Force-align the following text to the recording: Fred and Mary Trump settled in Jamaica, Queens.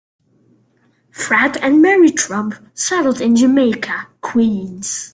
Fred 1.11 1.57
and 1.57 1.79
Mary 1.79 2.09
Trump 2.09 2.55
settled 2.73 3.21
in 3.21 3.35
Jamaica, 3.35 4.07
Queens. 4.21 5.09